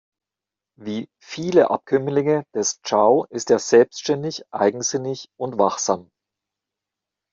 Wie 0.79 1.09
viele 1.21 1.69
Abkömmlinge 1.69 2.43
des 2.55 2.79
Chow 2.83 3.27
ist 3.29 3.51
er 3.51 3.59
selbständig, 3.59 4.41
eigensinnig 4.51 5.27
und 5.39 5.59
wachsam. 5.59 6.09